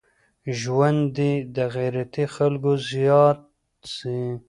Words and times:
ژوند 0.59 1.01
دي 1.17 1.31
د 1.55 1.57
غيرتي 1.75 2.25
خلکو 2.35 2.71
زيات 2.89 3.39
سي. 3.95 4.19